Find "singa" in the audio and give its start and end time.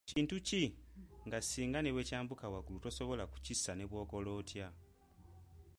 1.41-1.79